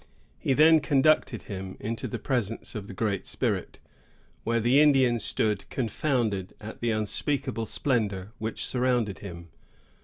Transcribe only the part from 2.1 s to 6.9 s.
presence of the Great Spirit, where the Indian stood confounded at the